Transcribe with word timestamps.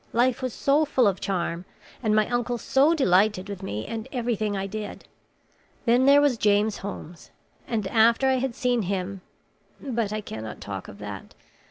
Life 0.13 0.41
was 0.41 0.51
so 0.51 0.83
full 0.83 1.05
of 1.07 1.19
charm, 1.19 1.63
and 2.01 2.15
my 2.15 2.27
uncle 2.27 2.57
so 2.57 2.95
delighted 2.95 3.47
with 3.47 3.61
me 3.61 3.85
and 3.85 4.07
everything 4.11 4.57
I 4.57 4.65
did! 4.65 5.05
Then 5.85 6.07
there 6.07 6.21
was 6.21 6.39
James 6.39 6.77
Holmes, 6.79 7.29
and 7.67 7.87
after 7.87 8.25
I 8.27 8.39
had 8.39 8.55
seen 8.55 8.81
him 8.81 9.21
But 9.79 10.11
I 10.11 10.19
cannot 10.21 10.59
talk 10.59 10.87
of 10.87 10.97
that. 10.97 11.35